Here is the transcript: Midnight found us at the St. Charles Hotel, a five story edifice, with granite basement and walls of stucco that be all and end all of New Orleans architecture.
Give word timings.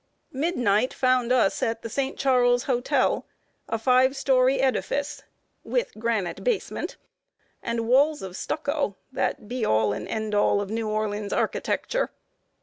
Midnight 0.33 0.95
found 0.95 1.31
us 1.31 1.61
at 1.61 1.83
the 1.83 1.87
St. 1.87 2.17
Charles 2.17 2.63
Hotel, 2.63 3.27
a 3.69 3.77
five 3.77 4.17
story 4.17 4.59
edifice, 4.59 5.21
with 5.63 5.93
granite 5.99 6.43
basement 6.43 6.97
and 7.61 7.87
walls 7.87 8.23
of 8.23 8.35
stucco 8.35 8.97
that 9.11 9.47
be 9.47 9.63
all 9.63 9.93
and 9.93 10.07
end 10.07 10.33
all 10.33 10.59
of 10.59 10.71
New 10.71 10.89
Orleans 10.89 11.31
architecture. 11.33 12.09